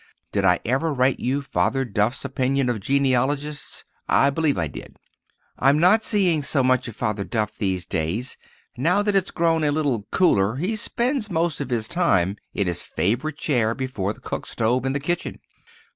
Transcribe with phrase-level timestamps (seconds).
[0.31, 3.83] Did I ever write you Father Duff's opinion of genealogists?
[4.09, 4.97] I believe I did.
[5.59, 8.35] I'm not seeing so much of Father Duff these days.
[8.75, 12.81] Now that it's grown a little cooler he spends most of his time in his
[12.81, 15.39] favorite chair before the cook stove in the kitchen.